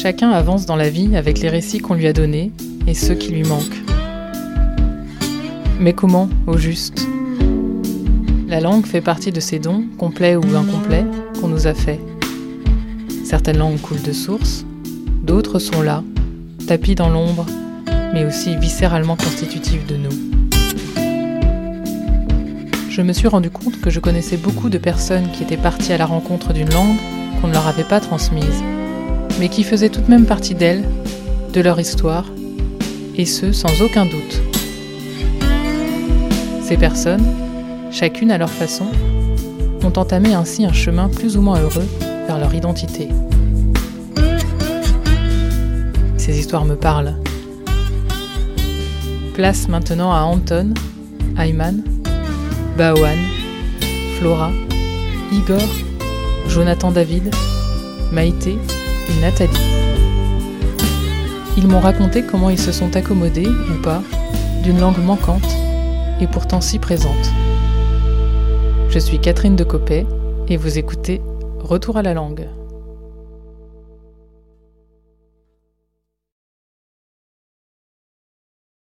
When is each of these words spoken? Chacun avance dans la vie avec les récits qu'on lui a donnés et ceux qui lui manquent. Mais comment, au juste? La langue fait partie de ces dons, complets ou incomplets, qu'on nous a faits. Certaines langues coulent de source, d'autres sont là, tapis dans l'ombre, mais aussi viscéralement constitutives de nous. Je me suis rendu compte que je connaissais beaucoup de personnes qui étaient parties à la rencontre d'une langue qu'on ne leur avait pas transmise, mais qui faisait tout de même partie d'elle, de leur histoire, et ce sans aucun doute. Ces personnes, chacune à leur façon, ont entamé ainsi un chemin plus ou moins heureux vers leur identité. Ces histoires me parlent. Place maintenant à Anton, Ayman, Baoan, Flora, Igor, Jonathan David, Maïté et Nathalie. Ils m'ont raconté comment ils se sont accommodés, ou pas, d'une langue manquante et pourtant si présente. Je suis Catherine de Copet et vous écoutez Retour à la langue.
Chacun 0.00 0.30
avance 0.30 0.64
dans 0.64 0.76
la 0.76 0.90
vie 0.90 1.16
avec 1.16 1.40
les 1.40 1.48
récits 1.48 1.78
qu'on 1.78 1.94
lui 1.94 2.06
a 2.06 2.12
donnés 2.12 2.52
et 2.86 2.94
ceux 2.94 3.16
qui 3.16 3.32
lui 3.32 3.42
manquent. 3.42 3.82
Mais 5.80 5.92
comment, 5.92 6.28
au 6.46 6.56
juste? 6.56 7.04
La 8.46 8.60
langue 8.60 8.86
fait 8.86 9.00
partie 9.00 9.32
de 9.32 9.40
ces 9.40 9.58
dons, 9.58 9.82
complets 9.98 10.36
ou 10.36 10.44
incomplets, 10.54 11.04
qu'on 11.40 11.48
nous 11.48 11.66
a 11.66 11.74
faits. 11.74 11.98
Certaines 13.24 13.58
langues 13.58 13.80
coulent 13.80 14.00
de 14.00 14.12
source, 14.12 14.64
d'autres 15.24 15.58
sont 15.58 15.82
là, 15.82 16.04
tapis 16.68 16.94
dans 16.94 17.08
l'ombre, 17.08 17.44
mais 18.14 18.24
aussi 18.24 18.54
viscéralement 18.54 19.16
constitutives 19.16 19.84
de 19.86 19.96
nous. 19.96 20.16
Je 22.88 23.02
me 23.02 23.12
suis 23.12 23.26
rendu 23.26 23.50
compte 23.50 23.80
que 23.80 23.90
je 23.90 23.98
connaissais 23.98 24.36
beaucoup 24.36 24.68
de 24.68 24.78
personnes 24.78 25.32
qui 25.32 25.42
étaient 25.42 25.56
parties 25.56 25.92
à 25.92 25.98
la 25.98 26.06
rencontre 26.06 26.52
d'une 26.52 26.70
langue 26.70 26.96
qu'on 27.40 27.48
ne 27.48 27.52
leur 27.52 27.66
avait 27.66 27.82
pas 27.82 27.98
transmise, 27.98 28.62
mais 29.38 29.48
qui 29.48 29.62
faisait 29.62 29.88
tout 29.88 30.00
de 30.00 30.10
même 30.10 30.26
partie 30.26 30.54
d'elle, 30.54 30.84
de 31.52 31.60
leur 31.60 31.78
histoire, 31.78 32.24
et 33.16 33.26
ce 33.26 33.52
sans 33.52 33.80
aucun 33.82 34.04
doute. 34.04 34.40
Ces 36.62 36.76
personnes, 36.76 37.24
chacune 37.90 38.30
à 38.30 38.38
leur 38.38 38.50
façon, 38.50 38.86
ont 39.84 39.92
entamé 39.98 40.34
ainsi 40.34 40.64
un 40.64 40.72
chemin 40.72 41.08
plus 41.08 41.36
ou 41.36 41.42
moins 41.42 41.60
heureux 41.60 41.86
vers 42.26 42.38
leur 42.38 42.54
identité. 42.54 43.08
Ces 46.16 46.38
histoires 46.38 46.64
me 46.64 46.74
parlent. 46.74 47.14
Place 49.34 49.68
maintenant 49.68 50.12
à 50.12 50.20
Anton, 50.20 50.74
Ayman, 51.38 51.82
Baoan, 52.76 53.16
Flora, 54.18 54.50
Igor, 55.32 55.68
Jonathan 56.48 56.90
David, 56.90 57.32
Maïté 58.12 58.58
et 59.10 59.20
Nathalie. 59.20 59.52
Ils 61.56 61.66
m'ont 61.66 61.80
raconté 61.80 62.22
comment 62.22 62.50
ils 62.50 62.58
se 62.58 62.72
sont 62.72 62.94
accommodés, 62.96 63.48
ou 63.48 63.82
pas, 63.82 64.02
d'une 64.62 64.80
langue 64.80 65.02
manquante 65.04 65.56
et 66.20 66.26
pourtant 66.26 66.60
si 66.60 66.78
présente. 66.78 67.32
Je 68.90 68.98
suis 68.98 69.18
Catherine 69.18 69.56
de 69.56 69.64
Copet 69.64 70.06
et 70.48 70.56
vous 70.56 70.78
écoutez 70.78 71.20
Retour 71.60 71.96
à 71.96 72.02
la 72.02 72.14
langue. 72.14 72.46